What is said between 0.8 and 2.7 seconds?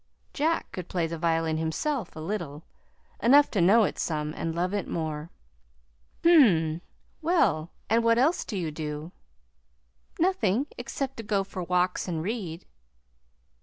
play the violin himself a little